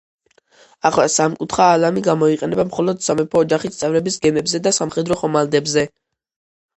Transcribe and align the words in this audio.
ახლა 0.89 1.03
სამკუთხა 1.15 1.67
ალამი 1.73 2.01
გამოიყენება 2.07 2.65
მხოლოდ 2.69 3.03
სამეფო 3.07 3.43
ოჯახის 3.45 3.77
წევრების 3.81 4.17
გემებზე 4.23 4.63
და 4.69 4.73
სამხედრო 4.79 5.19
ხომალდებზე. 5.21 5.85